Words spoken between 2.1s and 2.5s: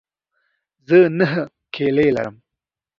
لرم.